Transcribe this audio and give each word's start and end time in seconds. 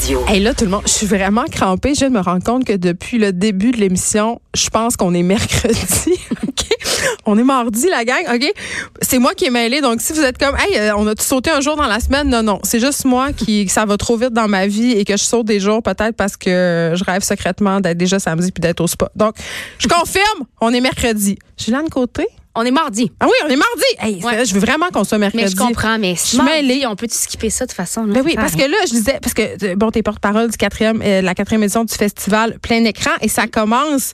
Radio. 0.00 0.22
Hey 0.28 0.40
là, 0.40 0.54
tout 0.54 0.64
le 0.64 0.70
monde, 0.70 0.82
je 0.86 0.92
suis 0.92 1.06
vraiment 1.06 1.44
crampée. 1.50 1.94
Je 1.94 2.04
me 2.04 2.20
rendre 2.20 2.44
compte 2.44 2.64
que 2.64 2.74
depuis 2.74 3.18
le 3.18 3.32
début 3.32 3.72
de 3.72 3.78
l'émission, 3.78 4.40
je 4.54 4.68
pense 4.68 4.96
qu'on 4.96 5.12
est 5.12 5.22
mercredi. 5.22 6.12
OK? 6.46 6.64
On 7.26 7.36
est 7.36 7.42
mardi, 7.42 7.88
la 7.88 8.04
gang. 8.04 8.22
OK? 8.32 8.52
C'est 9.02 9.18
moi 9.18 9.34
qui 9.34 9.46
ai 9.46 9.50
mêlé. 9.50 9.80
Donc, 9.80 10.00
si 10.00 10.12
vous 10.12 10.20
êtes 10.20 10.38
comme, 10.38 10.54
hey, 10.56 10.78
euh, 10.78 10.96
on 10.96 11.06
a 11.06 11.14
tout 11.14 11.24
sauté 11.24 11.50
un 11.50 11.60
jour 11.60 11.76
dans 11.76 11.86
la 11.86 11.98
semaine, 11.98 12.28
non, 12.28 12.42
non. 12.42 12.60
C'est 12.62 12.80
juste 12.80 13.06
moi 13.06 13.32
qui, 13.32 13.68
ça 13.68 13.86
va 13.86 13.96
trop 13.96 14.16
vite 14.16 14.32
dans 14.32 14.46
ma 14.46 14.66
vie 14.66 14.92
et 14.92 15.04
que 15.04 15.16
je 15.16 15.24
saute 15.24 15.46
des 15.46 15.58
jours 15.58 15.82
peut-être 15.82 16.14
parce 16.14 16.36
que 16.36 16.92
je 16.94 17.04
rêve 17.04 17.22
secrètement 17.22 17.80
d'être 17.80 17.98
déjà 17.98 18.20
samedi 18.20 18.52
puis 18.52 18.60
d'être 18.60 18.80
au 18.80 18.86
spa. 18.86 19.10
Donc, 19.16 19.34
je 19.78 19.88
confirme, 19.88 20.44
on 20.60 20.72
est 20.72 20.80
mercredi. 20.80 21.38
Julien 21.56 21.84
Côté? 21.90 22.28
On 22.60 22.64
est 22.64 22.70
mardi. 22.72 23.10
Ah 23.20 23.26
oui, 23.26 23.32
on 23.44 23.48
est 23.48 23.56
mardi. 23.56 23.84
Hey, 24.00 24.24
Ouais. 24.24 24.44
Je 24.44 24.52
veux 24.52 24.60
vraiment 24.60 24.88
qu'on 24.92 25.04
soit 25.04 25.18
mercredi. 25.18 25.44
Mais 25.44 25.50
je 25.50 25.56
comprends, 25.56 25.96
mais 25.98 26.14
Je 26.16 26.42
mêlée. 26.42 26.86
on 26.86 26.96
peut-tu 26.96 27.14
skipper 27.16 27.50
ça 27.50 27.66
de 27.66 27.72
façon? 27.72 28.04
là? 28.04 28.14
Ben 28.14 28.22
oui, 28.24 28.34
parce 28.34 28.56
que 28.56 28.62
là, 28.62 28.76
je 28.86 28.90
disais, 28.90 29.18
parce 29.22 29.32
que 29.34 29.42
euh, 29.64 29.76
bon, 29.76 29.90
t'es 29.90 30.02
porte-parole 30.02 30.50
du 30.50 30.56
quatrième, 30.56 31.00
euh, 31.04 31.20
la 31.22 31.34
quatrième 31.36 31.62
édition 31.62 31.84
du 31.84 31.94
festival 31.94 32.58
plein 32.58 32.84
écran 32.84 33.12
et 33.20 33.28
ça 33.28 33.46
commence 33.46 34.12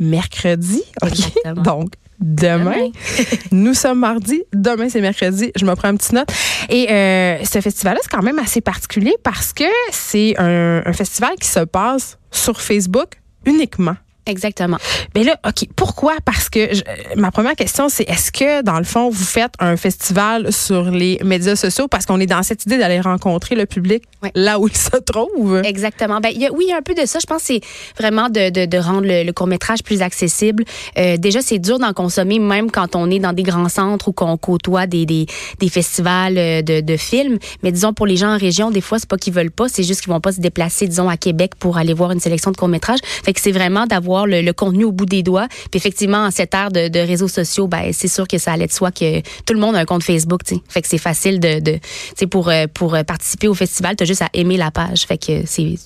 mercredi. 0.00 0.82
OK? 1.02 1.10
Exactement. 1.12 1.62
Donc, 1.62 1.90
demain. 2.20 2.72
Demain. 2.72 2.90
Nous 3.52 3.74
sommes 3.74 4.00
mardi. 4.00 4.42
Demain, 4.52 4.88
c'est 4.88 5.00
mercredi. 5.00 5.52
Je 5.54 5.64
me 5.64 5.74
prends 5.76 5.90
une 5.90 5.98
petite 5.98 6.12
note. 6.14 6.28
Et 6.70 6.90
euh, 6.90 7.44
ce 7.44 7.60
festival-là, 7.60 8.00
c'est 8.02 8.10
quand 8.10 8.22
même 8.22 8.38
assez 8.38 8.60
particulier 8.60 9.14
parce 9.22 9.52
que 9.52 9.64
c'est 9.92 10.34
un, 10.38 10.82
un 10.84 10.92
festival 10.92 11.32
qui 11.40 11.48
se 11.48 11.60
passe 11.60 12.18
sur 12.32 12.60
Facebook 12.60 13.20
uniquement. 13.46 13.94
Exactement. 14.26 14.78
Mais 15.14 15.22
là, 15.24 15.38
OK, 15.46 15.68
pourquoi? 15.76 16.14
Parce 16.24 16.48
que 16.48 16.74
je- 16.74 16.80
euh, 16.82 17.14
ma 17.16 17.30
première 17.30 17.54
question, 17.56 17.88
c'est 17.88 18.08
est-ce 18.08 18.32
que, 18.32 18.62
dans 18.62 18.78
le 18.78 18.84
fond, 18.84 19.10
vous 19.10 19.24
faites 19.24 19.52
un 19.58 19.76
festival 19.76 20.52
sur 20.52 20.90
les 20.90 21.18
médias 21.24 21.56
sociaux 21.56 21.88
parce 21.88 22.06
qu'on 22.06 22.18
est 22.20 22.26
dans 22.26 22.42
cette 22.42 22.64
idée 22.64 22.78
d'aller 22.78 23.00
rencontrer 23.00 23.54
le 23.54 23.66
public 23.66 24.04
Ouais. 24.22 24.30
là 24.34 24.58
où 24.58 24.66
il 24.68 24.76
se 24.76 24.96
trouve? 24.96 25.60
Exactement. 25.64 26.20
Ben, 26.20 26.30
il 26.34 26.40
y 26.40 26.46
a, 26.46 26.52
oui, 26.52 26.64
il 26.68 26.70
y 26.70 26.72
a 26.72 26.78
un 26.78 26.82
peu 26.82 26.94
de 26.94 27.04
ça. 27.06 27.18
Je 27.20 27.26
pense 27.26 27.42
que 27.42 27.46
c'est 27.48 27.60
vraiment 27.98 28.28
de, 28.30 28.48
de, 28.50 28.64
de 28.64 28.78
rendre 28.78 29.06
le, 29.06 29.24
le 29.24 29.32
court-métrage 29.32 29.82
plus 29.82 30.00
accessible. 30.00 30.64
Euh, 30.98 31.16
déjà, 31.18 31.42
c'est 31.42 31.58
dur 31.58 31.78
d'en 31.78 31.92
consommer 31.92 32.38
même 32.38 32.70
quand 32.70 32.96
on 32.96 33.10
est 33.10 33.18
dans 33.18 33.32
des 33.34 33.42
grands 33.42 33.68
centres 33.68 34.08
ou 34.08 34.12
qu'on 34.12 34.36
côtoie 34.38 34.86
des, 34.86 35.04
des, 35.04 35.26
des 35.60 35.68
festivals 35.68 36.38
euh, 36.38 36.62
de, 36.62 36.80
de 36.80 36.96
films. 36.96 37.38
Mais 37.62 37.72
disons, 37.72 37.92
pour 37.92 38.06
les 38.06 38.16
gens 38.16 38.34
en 38.34 38.38
région, 38.38 38.70
des 38.70 38.80
fois, 38.80 38.98
c'est 38.98 39.08
pas 39.08 39.18
qu'ils 39.18 39.34
veulent 39.34 39.50
pas, 39.50 39.68
c'est 39.68 39.82
juste 39.82 40.00
qu'ils 40.00 40.12
vont 40.12 40.20
pas 40.20 40.32
se 40.32 40.40
déplacer, 40.40 40.86
disons, 40.88 41.08
à 41.10 41.16
Québec 41.18 41.52
pour 41.58 41.76
aller 41.76 41.92
voir 41.92 42.10
une 42.12 42.20
sélection 42.20 42.50
de 42.50 42.56
court-métrages. 42.56 43.00
Fait 43.24 43.32
que 43.34 43.40
c'est 43.40 43.52
vraiment 43.52 43.84
d'avoir 43.86 44.13
le, 44.26 44.52
contenu 44.52 44.84
au 44.84 44.92
bout 44.92 45.06
des 45.06 45.22
doigts. 45.22 45.48
Puis 45.70 45.78
effectivement, 45.78 46.26
en 46.26 46.30
cette 46.30 46.54
ère 46.54 46.70
de, 46.70 46.98
réseaux 46.98 47.28
sociaux, 47.28 47.66
ben, 47.66 47.92
c'est 47.92 48.08
sûr 48.08 48.26
que 48.28 48.38
ça 48.38 48.52
allait 48.52 48.66
de 48.66 48.72
soi 48.72 48.90
que 48.90 49.20
tout 49.20 49.54
le 49.54 49.60
monde 49.60 49.74
a 49.76 49.80
un 49.80 49.84
compte 49.84 50.02
Facebook, 50.02 50.44
tu. 50.44 50.56
Fait 50.68 50.82
que 50.82 50.88
c'est 50.88 50.98
facile 50.98 51.40
de, 51.40 51.60
tu 51.60 52.28
euh, 52.34 52.66
pour 52.72 52.96
participer 53.06 53.48
au 53.48 53.54
festival, 53.54 53.96
t'as 53.96 54.04
juste 54.04 54.22
à 54.22 54.28
aimer 54.32 54.56
la 54.56 54.70
page. 54.70 55.06
Fait 55.06 55.18
que 55.18 55.42
c'est 55.46 55.76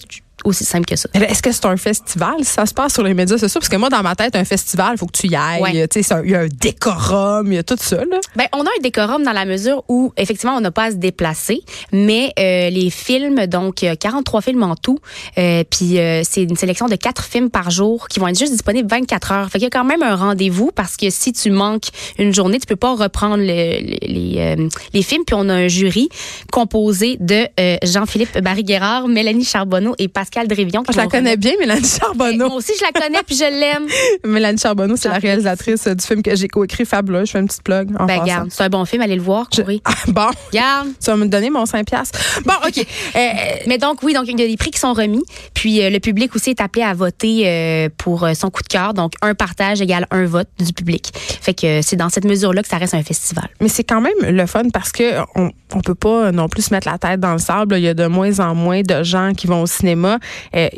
aussi 0.45 0.65
simple 0.65 0.87
que 0.87 0.97
ça. 0.97 1.09
Est-ce 1.15 1.43
que 1.43 1.53
c'est 1.53 1.67
un 1.67 1.77
festival? 1.77 2.37
Ça 2.43 2.65
se 2.67 2.75
passe 2.75 2.95
sur 2.95 3.03
les 3.03 3.15
médias 3.15 3.39
sociaux? 3.39 3.61
Parce 3.61 3.69
que 3.69 3.77
moi, 3.77 3.89
dans 3.89 4.03
ma 4.03 4.15
tête, 4.15 4.37
un 4.37 4.45
festival, 4.45 4.91
il 4.95 4.99
faut 4.99 5.07
que 5.07 5.19
tu 5.19 5.27
y 5.29 5.35
ailles. 5.37 5.61
Ouais. 5.61 5.83
Un- 6.13 6.23
Il 6.25 6.31
y 6.31 6.35
a 6.35 6.41
un 6.41 6.49
décorum, 6.49 7.53
il 7.53 7.55
y 7.57 7.59
a 7.59 7.63
tout 7.63 7.77
ça. 7.79 7.97
Là. 7.97 8.19
Ben, 8.37 8.47
on 8.53 8.61
a 8.61 8.69
un 8.69 8.83
décorum 8.83 9.23
dans 9.25 9.33
la 9.33 9.45
mesure 9.45 9.83
où, 9.89 10.13
effectivement, 10.17 10.55
on 10.57 10.61
n'a 10.61 10.71
pas 10.71 10.85
à 10.85 10.91
se 10.91 10.97
déplacer, 10.97 11.61
mais 11.93 12.33
euh, 12.39 12.71
les 12.71 12.91
films, 12.91 13.47
donc 13.47 13.83
euh, 13.83 13.95
43 13.99 14.41
films 14.43 14.63
en 14.63 14.77
tout, 14.77 14.99
euh, 15.39 15.65
puis 15.69 15.99
euh, 15.99 16.23
c'est 16.29 16.43
une 16.45 16.57
sélection 16.57 16.87
de 16.87 16.97
quatre 16.97 17.25
films 17.25 17.51
par 17.51 17.71
jour 17.71 18.09
qui 18.09 18.21
vont 18.21 18.29
être 18.29 18.39
juste 18.39 18.53
disponibles 18.53 18.89
24 18.89 19.33
heures. 19.33 19.47
Fait 19.51 19.59
qu'il 19.59 19.65
y 19.65 19.67
a 19.67 19.71
quand 19.71 19.85
même 19.85 20.03
un 20.03 20.15
rendez-vous 20.15 20.71
parce 20.75 20.97
que 20.97 21.11
si 21.11 21.33
tu 21.33 21.51
manques 21.51 21.89
une 22.19 22.33
journée, 22.33 22.59
tu 22.59 22.67
peux 22.67 22.77
pas 22.77 22.95
reprendre 22.95 23.39
le- 23.39 23.45
le- 23.45 23.99
les, 24.07 24.35
euh, 24.39 24.69
les 24.95 25.03
films. 25.03 25.25
Puis 25.27 25.35
on 25.39 25.49
a 25.49 25.55
un 25.55 25.69
jury 25.69 26.09
composé 26.53 27.17
de 27.21 27.47
euh, 27.59 27.77
Jean-Philippe 27.83 28.39
Barry-Guerrard, 28.39 29.09
Mélanie 29.09 29.45
Charbonneau 29.45 29.95
et 29.99 30.09
Pascal 30.09 30.28
Qui 30.31 30.93
Je 30.93 30.97
la 30.97 31.07
connais 31.07 31.37
bien, 31.37 31.53
Mélanie 31.59 31.81
Moi 31.81 31.89
Charbonneau. 32.01 32.51
aussi, 32.53 32.73
je 32.79 32.85
la 32.85 32.93
connais 32.93 33.23
puis 33.27 33.37
je 33.37 33.45
l'aime. 33.45 33.87
Mélanie 34.27 34.59
Charbonneau, 34.59 34.97
c'est 34.97 35.09
la 35.09 35.19
réalisatrice 35.19 35.87
du 35.87 36.05
film 36.05 36.23
que 36.23 36.35
j'ai 36.37 36.49
coécrit 36.49 36.85
Fabuleux. 36.85 37.25
Je 37.25 37.31
fais 37.33 37.39
une 37.41 37.47
petite 37.47 37.63
plug. 37.63 37.91
En 37.99 38.07
Ben, 38.07 38.23
garde, 38.25 38.49
c'est 38.51 38.63
un 38.65 38.69
bon 38.69 38.85
film, 38.85 39.03
allez 39.03 39.17
le 39.17 39.23
voir, 39.23 39.49
Je- 39.55 39.63
courir. 39.63 39.81
Ah, 39.85 39.93
bon, 40.09 40.29
Garde. 40.53 40.89
tu 41.03 41.11
vas 41.11 41.17
me 41.17 41.27
donner 41.27 41.51
mon 41.51 41.67
5 41.67 41.87
piastres. 41.87 42.19
Bon, 42.45 42.55
OK. 42.67 42.85
Euh, 43.17 43.21
Mais 43.67 43.79
donc, 43.79 44.03
oui, 44.03 44.13
donc 44.13 44.25
il 44.29 44.39
y 44.39 44.43
a 44.43 44.47
des 44.47 44.57
prix 44.57 44.71
qui 44.71 44.79
sont 44.79 44.93
remis. 44.93 45.23
Puis 45.55 45.83
euh, 45.83 45.91
le 45.91 45.99
public 45.99 46.35
aussi 46.37 46.51
est 46.51 46.61
appelé 46.61 46.85
à 46.85 46.95
voter 46.95 47.43
euh, 47.47 47.89
pour 47.97 48.27
son 48.35 48.51
coup 48.51 48.63
de 48.63 48.69
cœur. 48.69 48.95
Donc, 48.95 49.13
un 49.23 49.35
partage 49.35 49.81
égale 49.81 50.07
un 50.11 50.25
vote 50.27 50.49
du 50.59 50.73
public. 50.73 51.11
Fait 51.15 51.55
que 51.55 51.81
c'est 51.83 51.97
dans 51.97 52.09
cette 52.11 52.25
mesure-là 52.25 52.63
que 52.63 52.69
ça 52.69 52.77
reste 52.77 52.95
un 52.95 53.03
festival. 53.03 53.49
Mais 53.61 53.69
c'est 53.69 53.85
quand 53.85 54.01
même 54.01 54.13
le 54.23 54.47
fun 54.47 54.69
parce 54.73 54.93
que 54.93 55.19
on, 55.35 55.51
on 55.75 55.81
peut 55.81 55.95
pas 55.95 56.31
non 56.33 56.49
plus 56.49 56.63
se 56.63 56.75
mettre 56.75 56.89
la 56.89 56.99
tête 56.99 57.19
dans 57.21 57.33
le 57.33 57.39
sable. 57.39 57.77
Il 57.79 57.83
y 57.85 57.89
a 57.89 57.95
de 57.95 58.07
moins 58.07 58.39
en 58.41 58.55
moins 58.55 58.83
de 58.83 59.03
gens 59.03 59.33
qui 59.37 59.47
vont 59.47 59.63
au 59.63 59.67
cinéma. 59.67 60.18
Euh, 60.55 60.69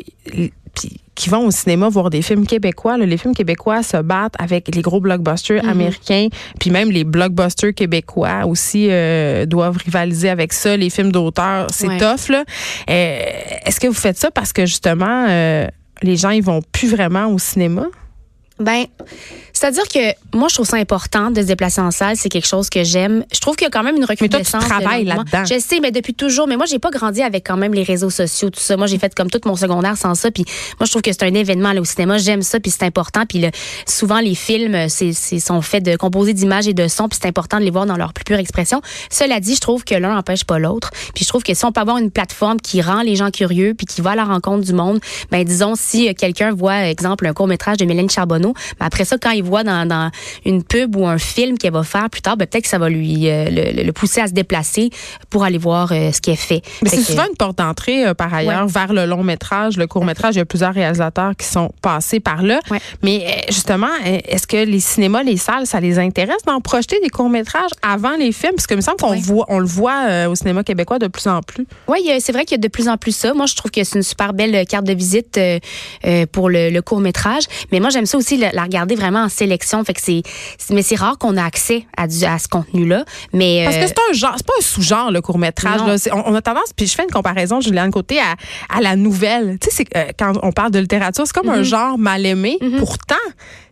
qui 1.13 1.29
vont 1.29 1.45
au 1.45 1.51
cinéma 1.51 1.89
voir 1.89 2.09
des 2.09 2.21
films 2.21 2.47
québécois. 2.47 2.97
là. 2.97 3.05
Les 3.05 3.17
films 3.17 3.35
québécois 3.35 3.83
se 3.83 3.97
battent 3.97 4.33
avec 4.39 4.73
les 4.73 4.81
gros 4.81 4.99
blockbusters 5.01 5.63
américains, 5.67 6.29
puis 6.59 6.71
même 6.71 6.89
les 6.89 7.03
blockbusters 7.03 7.73
québécois 7.75 8.45
aussi 8.47 8.87
euh, 8.89 9.45
doivent 9.45 9.77
rivaliser 9.77 10.29
avec 10.29 10.53
ça. 10.53 10.77
Les 10.77 10.89
films 10.89 11.11
d'auteur, 11.11 11.67
c'est 11.71 11.87
Ouais. 11.89 11.97
tough. 11.97 12.29
Là. 12.29 12.43
Euh, 12.89 13.19
Est-ce 13.65 13.79
que 13.79 13.87
vous 13.87 13.93
faites 13.93 14.17
ça 14.17 14.31
parce 14.31 14.53
que 14.53 14.65
justement, 14.65 15.25
euh, 15.29 15.67
les 16.01 16.15
gens 16.15 16.29
ils 16.31 16.41
vont 16.43 16.61
plus 16.71 16.89
vraiment 16.89 17.27
au 17.27 17.37
cinéma? 17.37 17.85
Ben, 18.61 18.85
c'est-à-dire 19.53 19.87
que 19.87 19.99
moi, 20.37 20.47
je 20.47 20.55
trouve 20.55 20.65
ça 20.65 20.77
important 20.77 21.29
de 21.29 21.41
se 21.41 21.45
déplacer 21.47 21.81
en 21.81 21.91
salle. 21.91 22.15
C'est 22.15 22.29
quelque 22.29 22.47
chose 22.47 22.69
que 22.69 22.83
j'aime. 22.83 23.25
Je 23.33 23.39
trouve 23.39 23.55
qu'il 23.55 23.65
y 23.65 23.67
a 23.67 23.69
quand 23.69 23.83
même 23.83 23.95
une 23.95 24.01
Mais 24.01 24.07
toi, 24.07 24.15
tu 24.15 24.23
recrudescence. 24.25 24.65
travailles 24.65 25.03
là-dedans. 25.05 25.43
Je 25.45 25.59
sais, 25.59 25.79
mais 25.81 25.91
depuis 25.91 26.13
toujours. 26.13 26.47
Mais 26.47 26.55
moi, 26.57 26.65
j'ai 26.65 26.79
pas 26.79 26.89
grandi 26.89 27.21
avec 27.21 27.45
quand 27.45 27.57
même 27.57 27.73
les 27.73 27.83
réseaux 27.83 28.09
sociaux, 28.09 28.49
tout 28.49 28.59
ça. 28.59 28.77
Moi, 28.77 28.87
j'ai 28.87 28.97
fait 28.97 29.13
comme 29.13 29.29
tout 29.29 29.41
mon 29.45 29.55
secondaire 29.55 29.97
sans 29.97 30.15
ça. 30.15 30.31
Puis 30.31 30.45
moi, 30.79 30.85
je 30.85 30.91
trouve 30.91 31.01
que 31.01 31.11
c'est 31.11 31.23
un 31.23 31.33
événement 31.33 31.69
aller 31.69 31.79
au 31.79 31.85
cinéma. 31.85 32.17
J'aime 32.17 32.41
ça, 32.41 32.59
puis 32.59 32.71
c'est 32.71 32.83
important. 32.85 33.25
Puis 33.27 33.39
le- 33.39 33.51
souvent, 33.85 34.19
les 34.19 34.35
films, 34.35 34.87
c'est, 34.89 35.13
c'est- 35.13 35.39
sont 35.39 35.61
faits 35.61 35.83
de 35.83 35.95
composés 35.95 36.33
d'images 36.33 36.67
et 36.67 36.73
de 36.73 36.87
sons, 36.87 37.09
puis 37.09 37.19
c'est 37.21 37.27
important 37.27 37.59
de 37.59 37.63
les 37.63 37.71
voir 37.71 37.85
dans 37.85 37.97
leur 37.97 38.13
plus 38.13 38.23
pure 38.23 38.37
expression. 38.39 38.81
Cela 39.09 39.39
dit, 39.39 39.55
je 39.55 39.61
trouve 39.61 39.83
que 39.83 39.95
l'un 39.95 40.13
n'empêche 40.15 40.43
pas 40.45 40.59
l'autre. 40.59 40.91
Puis 41.13 41.23
je 41.25 41.29
trouve 41.29 41.43
que 41.43 41.53
si 41.53 41.65
on 41.65 41.71
peut 41.71 41.81
avoir 41.81 41.97
une 41.97 42.09
plateforme 42.11 42.59
qui 42.59 42.81
rend 42.81 43.01
les 43.01 43.15
gens 43.15 43.31
curieux, 43.31 43.73
puis 43.77 43.85
qui 43.85 44.01
va 44.01 44.11
à 44.11 44.15
la 44.15 44.23
rencontre 44.25 44.63
du 44.65 44.73
monde, 44.73 44.99
ben 45.29 45.43
disons 45.43 45.73
si 45.75 46.07
euh, 46.09 46.13
quelqu'un 46.17 46.51
voit, 46.53 46.85
exemple, 46.87 47.27
un 47.27 47.33
court 47.33 47.47
métrage 47.47 47.77
de 47.77 47.85
Mélanie 47.85 48.09
Charbonneau, 48.09 48.50
après 48.79 49.05
ça, 49.05 49.17
quand 49.17 49.31
il 49.31 49.43
voit 49.43 49.63
dans, 49.63 49.87
dans 49.87 50.11
une 50.45 50.63
pub 50.63 50.95
ou 50.95 51.05
un 51.07 51.17
film 51.17 51.57
qu'elle 51.57 51.73
va 51.73 51.83
faire 51.83 52.09
plus 52.09 52.21
tard, 52.21 52.37
ben 52.37 52.45
peut-être 52.47 52.63
que 52.63 52.69
ça 52.69 52.77
va 52.77 52.89
lui 52.89 53.29
euh, 53.29 53.45
le, 53.49 53.83
le 53.83 53.91
pousser 53.93 54.21
à 54.21 54.27
se 54.27 54.33
déplacer 54.33 54.89
pour 55.29 55.43
aller 55.43 55.57
voir 55.57 55.91
euh, 55.91 56.11
ce 56.11 56.21
qu'elle 56.21 56.35
fait. 56.37 56.61
Mais 56.83 56.89
c'est 56.89 57.01
souvent 57.01 57.25
une 57.29 57.35
porte 57.37 57.57
d'entrée, 57.57 58.05
euh, 58.07 58.13
par 58.13 58.33
ailleurs, 58.33 58.67
vers 58.67 58.93
le 58.93 59.05
long 59.05 59.23
métrage, 59.23 59.77
le 59.77 59.87
court 59.87 60.05
métrage. 60.05 60.35
Il 60.35 60.39
y 60.39 60.41
a 60.41 60.45
plusieurs 60.45 60.73
réalisateurs 60.73 61.33
qui 61.37 61.45
sont 61.45 61.71
passés 61.81 62.19
par 62.19 62.41
là. 62.43 62.59
Ouais. 62.69 62.79
Mais 63.03 63.25
euh, 63.25 63.31
justement, 63.49 63.87
est-ce 64.05 64.47
que 64.47 64.57
les 64.65 64.79
cinémas, 64.79 65.23
les 65.23 65.37
salles, 65.37 65.65
ça 65.67 65.79
les 65.79 65.99
intéresse 65.99 66.43
d'en 66.45 66.59
projeter 66.61 66.99
des 67.01 67.09
courts 67.09 67.29
métrages 67.29 67.71
avant 67.81 68.15
les 68.17 68.31
films? 68.31 68.53
Parce 68.55 68.67
que 68.67 68.73
il 68.73 68.77
me 68.77 68.81
semble 68.81 68.97
qu'on 68.97 69.11
Ouais. 69.11 69.19
voit, 69.19 69.45
on 69.49 69.59
le 69.59 69.65
voit 69.65 70.27
au 70.29 70.35
cinéma 70.35 70.63
québécois 70.63 70.97
de 70.97 71.07
plus 71.07 71.27
en 71.27 71.41
plus. 71.41 71.65
Oui, 71.87 72.09
c'est 72.19 72.31
vrai 72.31 72.45
qu'il 72.45 72.55
y 72.55 72.59
a 72.59 72.61
de 72.61 72.67
plus 72.69 72.87
en 72.87 72.95
plus 72.97 73.15
ça. 73.15 73.33
Moi, 73.33 73.45
je 73.45 73.55
trouve 73.55 73.69
que 73.71 73.83
c'est 73.83 73.95
une 73.97 74.03
super 74.03 74.33
belle 74.33 74.65
carte 74.65 74.85
de 74.85 74.93
visite 74.93 75.37
pour 76.31 76.49
le, 76.49 76.69
le 76.69 76.81
court 76.81 76.99
métrage. 77.01 77.43
Mais 77.71 77.79
moi, 77.79 77.89
j'aime 77.89 78.05
ça 78.05 78.17
aussi 78.17 78.30
la, 78.37 78.51
la 78.51 78.63
regarder 78.63 78.95
vraiment 78.95 79.23
en 79.23 79.29
sélection. 79.29 79.83
Fait 79.83 79.93
que 79.93 80.01
c'est, 80.01 80.23
mais 80.71 80.81
c'est 80.81 80.95
rare 80.95 81.17
qu'on 81.17 81.37
a 81.37 81.43
accès 81.43 81.85
à, 81.97 82.07
du, 82.07 82.23
à 82.25 82.37
ce 82.39 82.47
contenu-là. 82.47 83.05
Mais 83.33 83.63
Parce 83.65 83.77
euh, 83.77 83.81
que 83.81 83.87
c'est 83.87 83.95
un 84.09 84.13
genre, 84.13 84.33
c'est 84.37 84.45
pas 84.45 84.53
un 84.57 84.61
sous-genre, 84.61 85.11
le 85.11 85.21
là. 85.87 85.97
C'est- 85.97 86.11
On, 86.13 86.27
on 86.29 86.35
a 86.35 86.41
tendance, 86.41 86.73
puis 86.75 86.87
je 86.87 86.93
fais 86.95 87.03
une 87.03 87.11
comparaison, 87.11 87.61
Juliane 87.61 87.91
Côté, 87.91 88.19
à, 88.19 88.35
à 88.75 88.81
la 88.81 88.95
nouvelle. 88.95 89.57
Tu 89.59 89.69
sais, 89.69 89.83
c'est, 89.91 89.97
euh, 89.97 90.05
quand 90.17 90.33
on 90.43 90.51
parle 90.51 90.71
de 90.71 90.79
littérature, 90.79 91.25
c'est 91.25 91.33
comme 91.33 91.49
un 91.49 91.63
genre 91.63 91.97
mal 91.97 92.25
aimé. 92.25 92.57
Pourtant, 92.79 93.15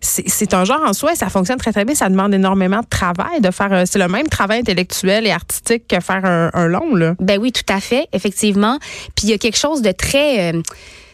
c'est, 0.01 0.27
c'est 0.27 0.53
un 0.53 0.63
genre 0.65 0.81
en 0.85 0.93
soi 0.93 1.13
et 1.13 1.15
ça 1.15 1.29
fonctionne 1.29 1.57
très, 1.57 1.71
très 1.71 1.85
bien. 1.85 1.95
Ça 1.95 2.09
demande 2.09 2.33
énormément 2.33 2.79
de 2.81 2.87
travail, 2.89 3.41
de 3.41 3.51
faire, 3.51 3.71
euh, 3.73 3.83
c'est 3.85 3.99
le 3.99 4.07
même 4.07 4.27
travail 4.27 4.59
intellectuel 4.59 5.27
et 5.27 5.31
artistique 5.31 5.87
que 5.87 5.99
faire 5.99 6.23
un, 6.25 6.49
un 6.53 6.67
long, 6.67 6.95
là. 6.95 7.15
Ben 7.19 7.39
oui, 7.39 7.51
tout 7.51 7.63
à 7.73 7.79
fait, 7.79 8.07
effectivement. 8.13 8.77
Puis 9.15 9.27
il 9.27 9.29
y 9.29 9.33
a 9.33 9.37
quelque 9.37 9.57
chose 9.57 9.81
de 9.81 9.91
très 9.91 10.53
euh, 10.53 10.61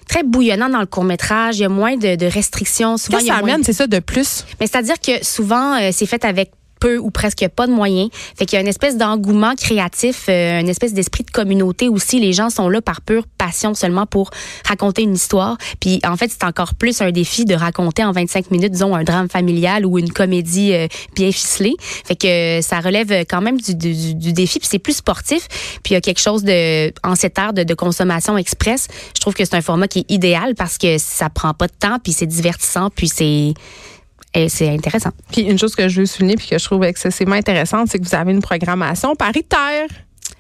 très 0.08 0.24
bouillonnant 0.24 0.70
dans 0.70 0.80
le 0.80 0.86
court 0.86 1.04
métrage. 1.04 1.58
Il 1.58 1.62
y 1.62 1.66
a 1.66 1.70
moins 1.70 1.98
de, 1.98 2.16
de 2.16 2.26
restrictions. 2.26 2.98
Souvent, 2.98 3.18
Qu'est-ce 3.18 3.30
que 3.30 3.34
ça 3.36 3.40
amène, 3.40 3.64
c'est 3.64 3.74
ça, 3.74 3.88
de 3.88 4.00
plus? 4.00 4.46
Mais 4.60 4.68
c'est-à-dire 4.68 5.00
que 5.00 5.24
souvent, 5.24 5.76
euh, 5.76 5.90
c'est 5.92 6.06
fait 6.06 6.24
avec 6.26 6.52
peu 6.80 6.98
ou 6.98 7.12
presque 7.12 7.48
pas 7.50 7.68
de 7.68 7.72
moyens. 7.72 8.10
Fait 8.38 8.46
qu'il 8.46 8.56
y 8.56 8.58
a 8.58 8.62
une 8.62 8.68
espèce 8.68 8.98
d'engouement 8.98 9.56
créatif, 9.56 10.26
euh, 10.30 10.60
une 10.60 10.70
espèce 10.70 10.94
d'esprit 10.94 11.24
de 11.24 11.32
communauté 11.32 11.90
aussi. 11.90 12.20
Les 12.20 12.34
gens 12.34 12.50
sont 12.50 12.70
là 12.70 12.82
par 12.82 13.02
pure 13.02 13.26
passion 13.38 13.74
seulement 13.74 14.06
pour 14.06 14.30
raconter 14.68 15.04
une 15.04 15.16
histoire. 15.16 15.58
Puis 15.80 16.00
en 16.06 16.18
fait, 16.18 16.30
c'est 16.32 16.44
encore 16.44 16.76
plus 16.76 17.02
un 17.02 17.12
défi 17.12 17.46
de 17.46 17.56
raconter 17.56 18.04
en 18.04 18.12
25 18.12 18.52
minutes, 18.52 18.72
disons, 18.72 18.96
un 18.96 19.04
drame 19.04 19.30
familial 19.30 19.86
ou 19.86 19.98
une 20.00 20.12
comédie 20.12 20.74
euh, 20.74 20.88
bien 21.16 21.32
ficelée. 21.32 21.76
Fait 21.80 22.16
que 22.16 22.28
euh, 22.28 22.62
ça 22.62 22.80
relève 22.80 23.12
quand 23.30 23.42
même 23.42 23.60
du, 23.60 23.76
défi. 24.34 24.60
Puis 24.60 24.68
c'est 24.70 24.80
plus 24.80 24.98
sportif. 24.98 25.48
Puis 25.84 25.92
il 25.92 25.94
y 25.94 25.98
a 25.98 26.02
quelque 26.02 26.22
chose 26.22 26.44
de 26.44 26.92
en 27.04 27.16
cette 27.16 27.38
ère 27.38 27.54
de, 27.54 27.64
de 27.64 27.74
consommation 27.74 28.38
express. 28.38 28.88
Je 29.16 29.22
trouve 29.22 29.34
que 29.34 29.46
c'est 29.46 29.56
un 29.56 29.62
format 29.62 29.88
qui 29.88 30.00
est 30.00 30.12
idéal 30.12 30.56
parce 30.56 30.78
que 30.78 30.98
ça 30.98 31.30
prend 31.30 31.54
pas 31.54 31.68
de 31.68 31.74
temps, 31.74 31.98
puis 32.04 32.14
c'est 32.14 32.26
divertissant, 32.26 32.90
puis 32.90 33.08
c'est 33.08 33.54
et 34.36 34.50
c'est 34.50 34.70
intéressant. 34.70 35.12
Puis 35.32 35.42
une 35.44 35.58
chose 35.58 35.76
que 35.76 35.88
je 35.88 36.02
veux 36.02 36.06
souligner 36.06 36.36
puis 36.36 36.48
que 36.48 36.58
je 36.60 36.66
trouve 36.66 36.84
excessivement 36.84 37.36
intéressante, 37.36 37.88
c'est 37.90 38.00
que 38.00 38.04
vous 38.06 38.16
avez 38.16 38.32
une 38.32 38.42
programmation 38.42 39.16
paritaire. 39.16 39.88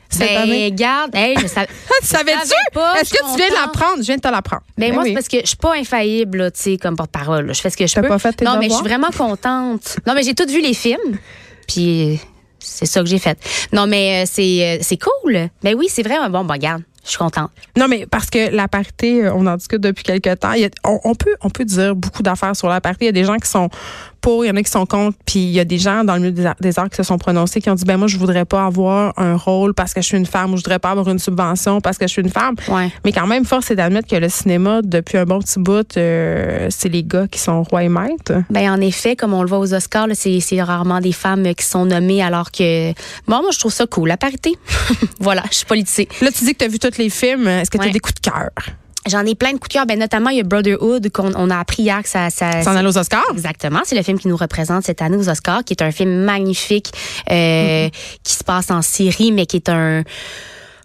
Cette 0.07 0.29
ben, 0.29 0.43
année. 0.43 0.71
garde, 0.71 1.13
hey, 1.15 1.35
je 1.41 1.47
savais, 1.47 1.67
Tu 2.01 2.07
savais-tu? 2.07 2.79
Est-ce 3.01 3.09
que 3.11 3.31
tu 3.31 3.37
viens 3.37 3.49
de 3.49 3.53
l'apprendre? 3.53 3.97
Je 3.97 4.03
viens 4.03 4.15
de 4.17 4.21
te 4.21 4.27
l'apprendre. 4.27 4.61
Ben, 4.77 4.89
Ben 4.89 4.93
moi, 4.93 5.03
oui. 5.03 5.09
c'est 5.09 5.13
parce 5.15 5.27
que 5.27 5.39
je 5.41 5.47
suis 5.47 5.57
pas 5.57 5.73
infaillible, 5.75 6.37
là, 6.37 6.51
tu 6.51 6.61
sais, 6.61 6.77
comme 6.77 6.95
porte-parole. 6.95 7.53
Je 7.53 7.59
fais 7.59 7.69
ce 7.69 7.75
que 7.75 7.87
je 7.87 7.95
peux. 7.95 8.07
pas 8.07 8.19
fait 8.19 8.31
tes 8.33 8.45
non, 8.45 8.57
mais 8.59 8.69
je 8.69 8.75
suis 8.75 8.83
vraiment 8.83 9.09
contente. 9.09 9.97
Non, 10.05 10.13
mais 10.13 10.23
j'ai 10.23 10.35
tout 10.35 10.47
vu 10.47 10.61
les 10.61 10.73
films. 10.73 11.17
Puis 11.67 12.19
c'est 12.59 12.85
ça 12.85 13.01
que 13.01 13.07
j'ai 13.07 13.19
fait. 13.19 13.37
Non, 13.73 13.87
mais 13.87 14.23
euh, 14.23 14.29
c'est 14.31 14.77
euh, 14.77 14.77
c'est 14.81 14.97
cool. 14.97 15.49
Ben 15.63 15.75
oui, 15.75 15.87
c'est 15.89 16.03
vrai. 16.03 16.15
Bon, 16.29 16.45
ben 16.45 16.53
regarde, 16.53 16.83
je 17.05 17.11
suis 17.11 17.17
contente. 17.19 17.51
Non, 17.77 17.87
mais 17.87 18.07
parce 18.07 18.29
que 18.29 18.53
la 18.53 18.67
parité, 18.67 19.25
euh, 19.25 19.33
on 19.33 19.45
en 19.45 19.55
discute 19.55 19.81
depuis 19.81 20.03
quelques 20.03 20.39
temps. 20.39 20.53
On 20.83 21.13
peut, 21.15 21.35
on 21.41 21.49
peut 21.49 21.63
dire 21.63 21.95
beaucoup 21.95 22.23
d'affaires 22.23 22.55
sur 22.55 22.67
la 22.67 22.81
parité. 22.81 23.05
Il 23.05 23.07
y 23.07 23.09
a 23.09 23.11
des 23.11 23.23
gens 23.23 23.37
qui 23.37 23.49
sont 23.49 23.69
pour, 24.25 24.43
il 24.43 24.47
y 24.47 24.51
en 24.51 24.55
a 24.55 24.63
qui 24.63 24.71
sont 24.71 24.87
contre, 24.87 25.15
puis 25.23 25.39
il 25.39 25.51
y 25.51 25.59
a 25.59 25.65
des 25.65 25.77
gens 25.77 26.03
dans 26.03 26.15
le 26.15 26.19
milieu 26.21 26.31
des 26.31 26.47
arts, 26.47 26.55
des 26.59 26.79
arts 26.79 26.89
qui 26.89 26.95
se 26.95 27.03
sont 27.03 27.19
prononcés 27.19 27.61
qui 27.61 27.69
ont 27.69 27.75
dit 27.75 27.85
ben 27.85 27.95
moi 27.97 28.07
je 28.07 28.17
voudrais 28.17 28.43
pas 28.45 28.65
avoir 28.65 29.13
un 29.17 29.35
rôle 29.37 29.75
parce 29.75 29.93
que 29.93 30.01
je 30.01 30.07
suis 30.07 30.17
une 30.17 30.25
femme 30.25 30.51
ou 30.51 30.57
je 30.57 30.63
voudrais 30.63 30.79
pas 30.79 30.89
avoir 30.89 31.07
une 31.09 31.19
subvention 31.19 31.79
parce 31.79 31.99
que 31.99 32.07
je 32.07 32.11
suis 32.11 32.23
une 32.23 32.29
femme. 32.29 32.55
Ouais. 32.67 32.91
Mais 33.03 33.11
quand 33.11 33.27
même, 33.27 33.45
force 33.45 33.69
est 33.69 33.75
d'admettre 33.75 34.07
que 34.07 34.15
le 34.15 34.27
cinéma, 34.29 34.81
depuis 34.81 35.19
un 35.19 35.25
bon 35.25 35.37
petit 35.39 35.59
bout, 35.59 35.95
euh, 35.97 36.67
c'est 36.71 36.89
les 36.89 37.03
gars 37.03 37.27
qui 37.27 37.37
sont 37.39 37.61
rois 37.61 37.83
et 37.83 37.89
maîtres. 37.89 38.33
Ben 38.49 38.71
en 38.71 38.81
effet, 38.81 39.15
comme 39.15 39.33
on 39.35 39.43
le 39.43 39.47
voit 39.47 39.59
aux 39.59 39.73
Oscars, 39.75 40.07
c'est 40.13 40.39
c'est 40.39 40.59
rarement 40.59 41.01
des 41.01 41.11
femmes 41.11 41.53
qui 41.53 41.63
sont 41.63 41.85
nommées 41.85 42.23
alors 42.23 42.49
que 42.49 42.93
bon, 43.27 43.41
moi 43.43 43.51
je 43.53 43.59
trouve 43.59 43.73
ça 43.73 43.85
cool 43.85 44.07
la 44.09 44.17
parité. 44.17 44.53
voilà, 45.19 45.43
je 45.51 45.57
suis 45.57 45.65
politisée. 45.67 46.07
Là, 46.21 46.31
tu 46.31 46.45
dis 46.45 46.53
que 46.53 46.57
tu 46.59 46.65
as 46.65 46.67
vu 46.67 46.79
tous 46.79 46.97
les 46.97 47.11
films. 47.11 47.47
Est-ce 47.47 47.69
que 47.69 47.77
tu 47.77 47.83
as 47.83 47.87
Ouais. 47.87 47.93
des 47.93 47.99
coups 47.99 48.15
de 48.15 48.27
cœur? 48.31 48.49
J'en 49.07 49.25
ai 49.25 49.35
plein 49.35 49.53
de 49.53 49.57
coups 49.57 49.69
de 49.69 49.73
cœur. 49.73 49.85
Ben 49.85 49.99
notamment 49.99 50.29
il 50.29 50.37
y 50.37 50.39
a 50.39 50.43
Brotherhood 50.43 51.09
qu'on 51.11 51.33
on 51.35 51.49
a 51.49 51.57
appris 51.57 51.83
hier 51.83 52.01
que 52.01 52.09
ça 52.09 52.29
ça 52.29 52.63
Ça 52.63 52.71
en 52.71 52.75
allait 52.75 52.87
aux 52.87 52.97
Oscars? 52.97 53.23
Exactement, 53.31 53.81
c'est 53.83 53.95
le 53.95 54.03
film 54.03 54.19
qui 54.19 54.27
nous 54.27 54.37
représente 54.37 54.83
cette 54.83 55.01
année 55.01 55.17
aux 55.17 55.29
Oscars, 55.29 55.63
qui 55.63 55.73
est 55.73 55.83
un 55.83 55.91
film 55.91 56.23
magnifique 56.23 56.91
euh, 57.31 57.89
qui 58.23 58.33
se 58.33 58.43
passe 58.43 58.71
en 58.71 58.81
Syrie, 58.81 59.31
mais 59.31 59.45
qui 59.45 59.57
est 59.57 59.69
un 59.69 60.03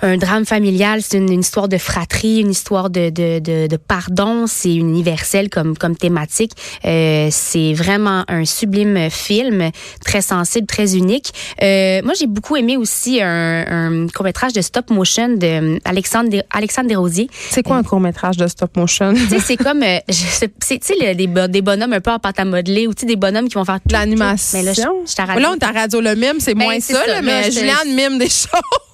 un 0.03 0.17
drame 0.17 0.45
familial, 0.47 1.03
c'est 1.03 1.19
une, 1.19 1.31
une 1.31 1.41
histoire 1.41 1.69
de 1.69 1.79
fratrie, 1.79 2.41
une 2.41 2.51
histoire 2.51 2.91
de, 2.91 3.11
de, 3.11 3.39
de, 3.39 3.67
de 3.67 3.77
pardon, 3.77 4.47
c'est 4.47 4.75
universel 4.75 5.49
comme, 5.51 5.77
comme 5.77 5.97
thématique. 5.97 6.53
Euh, 6.85 7.29
c'est 7.31 7.73
vraiment 7.75 8.25
un 8.29 8.45
sublime 8.45 9.11
film, 9.11 9.71
très 10.05 10.23
sensible, 10.23 10.67
très 10.67 10.97
unique. 10.97 11.33
Euh, 11.63 12.01
moi, 12.05 12.15
j'ai 12.19 12.27
beaucoup 12.27 12.57
aimé 12.57 12.77
aussi 12.77 13.21
un, 13.23 13.65
un 14.05 14.07
court-métrage 14.09 14.53
de 14.53 14.61
stop 14.61 14.91
motion 14.91 15.29
de 15.29 15.79
Alexandre, 15.85 16.31
Des- 16.31 16.43
Alexandre 16.51 16.89
Desrosiers. 16.89 17.29
C'est 17.51 17.63
quoi 17.63 17.77
un 17.77 17.83
court-métrage 17.83 18.37
de 18.37 18.47
stop 18.47 18.77
motion? 18.77 19.15
C'est 19.45 19.57
comme, 19.63 19.83
euh, 19.83 19.99
c'est, 20.09 20.49
tu 20.79 20.79
sais, 20.83 20.95
le- 21.01 21.15
des, 21.15 21.27
des 21.49 21.63
bonhommes 21.63 21.93
un 21.93 22.01
peu 22.01 22.11
en 22.11 22.19
pâte 22.19 22.39
à 22.41 22.45
modeler 22.45 22.87
ou 22.87 22.95
tu 22.95 23.01
sais, 23.03 23.07
des 23.07 23.17
bonhommes 23.17 23.49
qui 23.49 23.55
vont 23.55 23.65
faire 23.65 23.81
tout, 23.81 23.93
L'animation. 23.93 24.59
Mais 24.59 24.65
là, 24.65 24.73
je, 24.73 24.81
je. 24.81 25.41
Là, 25.41 25.51
on 25.53 25.55
est 25.55 25.63
à 25.65 25.73
Radio 25.73 26.01
Le 26.01 26.15
Mime, 26.15 26.37
c'est 26.39 26.55
Ben, 26.55 26.65
moins 26.65 26.81
ça, 26.81 27.05
ça, 27.05 27.23
mais 27.23 27.45
je- 27.51 27.59
Juliane 27.59 27.95
mime 27.95 28.19
des 28.19 28.29
choses. 28.31 28.51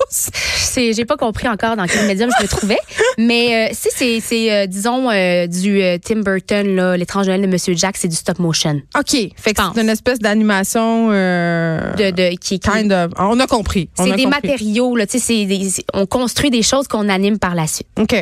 C'est, 0.08 0.92
j'ai 0.96 1.04
pas 1.04 1.16
compris 1.16 1.46
encore 1.48 1.76
dans 1.76 1.86
quel 1.86 2.06
médium 2.06 2.30
je 2.38 2.42
me 2.42 2.48
trouvais. 2.48 2.78
Mais, 3.18 3.68
euh, 3.70 3.74
si 3.74 3.88
c'est, 3.94 4.20
c'est, 4.20 4.52
euh, 4.52 4.66
disons, 4.66 5.10
euh, 5.10 5.46
du 5.46 5.80
Tim 6.02 6.20
Burton, 6.20 6.74
là, 6.74 6.96
l'étrange 6.96 7.26
Noël 7.26 7.40
de 7.42 7.46
Monsieur 7.46 7.74
Jack, 7.76 7.96
c'est 7.96 8.08
du 8.08 8.16
stop 8.16 8.38
motion. 8.38 8.80
OK. 8.98 9.10
Fait 9.36 9.52
que 9.52 9.60
pense. 9.62 9.72
c'est 9.74 9.82
une 9.82 9.88
espèce 9.88 10.18
d'animation. 10.18 11.10
De, 11.10 12.10
de, 12.10 12.30
qui, 12.36 12.58
qui- 12.58 12.60
kind 12.60 12.92
of. 12.92 13.12
On 13.18 13.38
a 13.40 13.46
compris. 13.46 13.88
On 13.98 14.04
c'est 14.04 14.12
a 14.12 14.16
des 14.16 14.24
compris. 14.24 14.40
matériaux, 14.48 14.96
là, 14.96 15.06
tu 15.06 15.18
sais, 15.18 15.24
c'est 15.24 15.44
des- 15.46 15.68
c'est- 15.70 15.84
on 15.94 16.06
construit 16.06 16.50
des 16.50 16.62
choses 16.62 16.88
qu'on 16.88 17.08
anime 17.08 17.38
par 17.38 17.54
la 17.54 17.66
suite. 17.66 17.86
OK. 17.98 18.14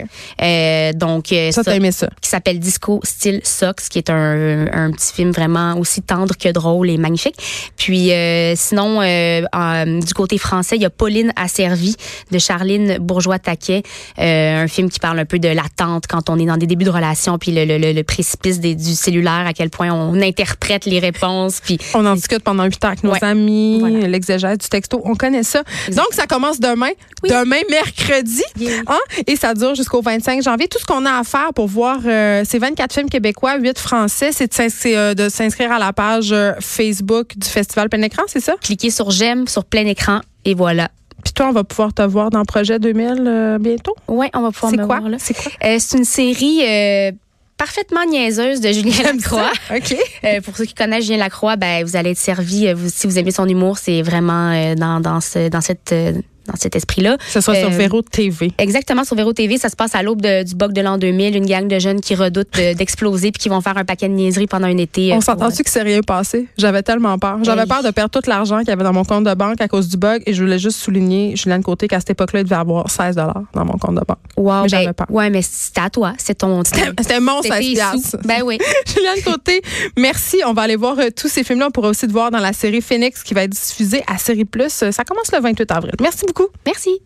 Euh, 0.43 0.93
donc, 0.93 1.33
euh, 1.33 1.51
Ça, 1.53 1.63
t'as 1.65 1.75
aimé 1.77 1.93
ça. 1.93 2.09
qui 2.21 2.29
s'appelle 2.29 2.59
Disco 2.59 3.01
Style 3.05 3.41
Socks, 3.45 3.81
qui 3.91 3.99
est 3.99 4.11
un, 4.11 4.67
un 4.73 4.91
petit 4.93 5.13
film 5.13 5.31
vraiment 5.31 5.77
aussi 5.79 6.03
tendre 6.03 6.37
que 6.37 6.49
drôle 6.51 6.91
et 6.91 6.97
magnifique. 6.97 7.37
Puis 7.77 8.13
euh, 8.13 8.55
sinon, 8.57 9.01
euh, 9.03 9.43
euh, 9.55 10.01
du 10.01 10.15
côté 10.15 10.39
français, 10.39 10.77
il 10.77 10.83
y 10.83 10.87
a 10.87 10.91
Pauline 10.91 11.33
Asservie 11.37 11.97
de 12.31 12.39
Bourgeois-Taquet, 13.01 13.83
euh, 14.19 14.63
un 14.65 14.69
film 14.69 14.91
qui 14.91 14.99
parle 14.99 15.19
un 15.19 15.25
peu 15.25 15.39
de 15.39 15.49
l'attente 15.49 16.05
quand 16.09 16.31
on 16.31 16.39
est 16.39 16.47
dans 16.47 16.57
des 16.57 16.67
débuts 16.67 16.85
de 16.85 16.91
relation, 16.91 17.39
puis 17.39 17.53
le, 17.53 17.65
le, 17.65 17.79
le, 17.79 17.93
le 17.93 18.03
précipice 18.05 18.61
des, 18.61 18.75
du 18.75 18.95
cellulaire, 18.95 19.45
à 19.47 19.53
quel 19.53 19.71
point 19.71 19.91
on 19.93 20.21
interprète 20.21 20.87
les 20.87 20.99
réponses, 20.99 21.61
puis 21.63 21.79
On 21.95 22.05
en 22.07 22.15
discute 22.15 22.43
pendant 22.43 22.65
huit 22.65 22.85
ans 22.85 22.89
avec 22.89 23.05
nos 23.05 23.13
Ouais. 23.13 23.23
amis, 23.25 23.79
Voilà. 23.81 24.09
l'exégèse 24.09 24.59
du 24.59 24.69
texto. 24.69 25.01
On 25.05 25.15
connaît 25.15 25.43
ça. 25.45 25.63
Donc, 25.89 26.09
ça 26.13 26.27
commence 26.27 26.59
demain. 26.61 26.91
Oui. 27.23 27.31
Demain, 27.31 27.61
mercredi. 27.71 28.43
Yeah. 28.59 28.81
Hein? 28.87 28.99
Et 29.27 29.37
ça 29.37 29.55
dure 29.55 29.75
jusqu'au 29.75 30.03
25 30.03 30.43
janvier. 30.43 30.69
Tout 30.69 30.79
ce 30.79 30.85
qu'on 30.85 31.05
a 31.07 31.19
à 31.19 31.25
faire 31.25 31.53
pour 31.55 31.69
voir 31.69 31.99
euh, 32.07 32.43
ces 32.45 32.59
24 32.59 32.93
films 32.93 33.09
québécois, 33.11 33.57
8 33.59 33.79
français, 33.79 34.31
c'est 34.33 34.47
de 34.47 34.95
euh, 34.97 35.15
de 35.15 35.29
s'inscrire 35.29 35.71
à 35.73 35.79
la 35.79 35.93
page 35.93 36.35
Facebook 36.61 37.37
du 37.37 37.49
Festival 37.49 37.89
Plein 37.89 38.03
Écran, 38.03 38.23
c'est 38.27 38.41
ça? 38.41 38.55
cliquez 38.61 38.91
sur 38.91 39.11
j'aime 39.11 39.47
sur 39.49 39.65
plein 39.65 39.87
écran, 39.87 40.21
et 40.45 40.55
voilà. 40.55 40.89
Puis 41.25 41.33
toi, 41.33 41.49
on 41.49 41.53
va 41.53 41.65
pouvoir 41.65 41.93
te 41.93 42.03
voir 42.03 42.31
dans 42.31 42.45
Projet 42.45 42.79
2000 42.79 43.25
euh, 43.27 43.59
bientôt? 43.59 43.95
Ouais, 44.09 44.31
on 44.35 44.43
va 44.43 44.51
pouvoir 44.51 44.73
me 44.73 44.77
quoi? 44.87 44.99
voir 44.99 45.09
là. 45.09 45.17
C'est 45.19 45.35
quoi? 45.35 45.51
Euh, 45.65 45.77
c'est 45.81 45.99
une 45.99 46.05
série 46.05 46.61
euh, 46.65 47.13
parfaitement 47.57 48.05
niaiseuse 48.05 48.61
de 48.61 48.71
Julien 48.73 49.03
Lacroix. 49.13 49.51
OK. 49.75 49.97
Euh, 50.25 50.41
pour 50.43 50.57
ceux 50.57 50.65
qui 50.67 50.75
connaissent 50.75 51.05
Julien 51.07 51.19
Lacroix, 51.19 51.57
ben 51.57 51.85
vous 51.85 51.97
allez 51.97 52.11
être 52.11 52.19
servi. 52.19 52.73
vous- 52.73 52.91
si 52.91 53.07
vous 53.07 53.19
aimez 53.19 53.31
son 53.31 53.49
humour, 53.49 53.79
c'est 53.79 54.03
vraiment 54.03 54.51
euh, 54.53 54.75
dans 54.75 55.01
dans 55.01 55.21
ce 55.21 55.49
dans 55.49 55.61
cette 55.61 55.93
euh, 55.93 56.13
dans 56.47 56.57
cet 56.57 56.77
esprit-là. 56.77 57.17
Ce 57.29 57.41
sera 57.41 57.57
sur 57.57 57.69
Euh, 57.69 57.77
Véro 57.77 58.03
TV. 58.03 58.53
Exactement 58.59 59.05
sur 59.05 59.17
Véro 59.17 59.33
TV, 59.33 59.59
ça 59.59 59.69
se 59.69 59.77
passe 59.77 59.95
à 59.95 60.03
l'aube 60.03 60.21
du 60.23 60.55
bug 60.55 60.73
de 60.73 60.81
l'an 60.81 60.99
2000, 60.99 61.37
une 61.37 61.47
gang 61.47 61.67
de 61.69 61.79
jeunes 61.79 62.01
qui 62.01 62.15
redoutent 62.15 62.53
de- 62.55 62.75
d'exploser 62.75 63.31
puis 63.33 63.41
qui 63.43 63.49
vont 63.49 63.61
faire 63.61 63.77
un 63.77 63.85
paquet 63.85 64.09
de 64.09 64.15
niaiseries 64.15 64.47
pendant 64.47 64.67
un 64.67 64.77
été. 64.77 65.13
euh, 65.13 65.17
On 65.17 65.21
s'entend-tu 65.21 65.63
que 65.63 65.71
c'est 65.71 65.83
rien 65.83 66.01
passé? 66.03 66.47
J'avais 66.59 66.83
tellement 66.83 67.19
peur. 67.19 67.39
J'avais 67.43 67.67
peur 67.67 67.83
de 67.83 67.91
perdre 67.91 68.11
tout 68.11 68.29
l'argent 68.29 68.59
qu'il 68.61 68.69
y 68.69 68.73
avait 68.73 68.85
dans 68.85 68.93
mon 68.93 69.05
compte 69.05 69.25
de 69.25 69.35
banque 69.35 69.61
à 69.61 69.69
cause 69.69 69.89
du 69.89 69.97
bug 69.97 70.23
et 70.27 70.33
je 70.35 70.43
voulais 70.43 70.59
juste 70.59 70.79
souligner, 70.79 71.37
Julien 71.37 71.61
Côté, 71.63 71.89
qu'à 71.89 72.01
cette 72.01 72.11
époque-là, 72.11 72.41
il 72.41 72.45
devait 72.45 72.55
avoir 72.57 72.91
16 72.91 73.17
dans 73.17 73.65
mon 73.65 73.79
compte 73.79 73.95
de 73.97 74.03
banque. 74.07 74.19
euh, 74.39 74.43
wow, 74.43 74.53
mais 74.55 74.61
ben, 74.63 74.69
j'avais 74.69 74.93
peur. 74.93 75.07
Ouais, 75.11 75.31
mais 75.31 75.41
c'est 75.43 75.79
à 75.79 75.91
toi, 75.91 76.13
c'est 76.19 76.35
ton. 76.39 76.63
C'était 76.65 77.21
mon 77.21 77.43
c'est 77.43 77.49
16 77.49 77.59
tes 77.61 77.73
piastres. 77.75 78.09
sous. 78.11 78.17
Ben 78.29 78.43
oui. 78.45 78.59
Juliane 78.95 79.23
Côté, 79.25 79.63
merci. 79.97 80.41
On 80.47 80.53
va 80.53 80.63
aller 80.63 80.77
voir 80.77 80.99
euh, 80.99 81.09
tous 81.15 81.29
ces 81.29 81.45
films-là. 81.45 81.69
On 81.69 81.71
pourra 81.71 81.89
aussi 81.89 82.07
te 82.07 82.13
voir 82.13 82.31
dans 82.31 82.39
la 82.39 82.53
série 82.53 82.81
Phoenix 82.81 83.23
qui 83.23 83.35
va 83.35 83.43
être 83.45 83.51
diffusée 83.51 84.03
à 84.07 84.19
Série 84.19 84.45
Plus. 84.45 84.83
Euh, 84.83 84.91
Ça 84.93 85.05
commence 85.05 85.31
le 85.33 85.41
28 85.41 85.71
avril. 85.71 85.93
Merci 86.01 86.25
beaucoup. 86.35 86.53
Merci. 86.67 87.01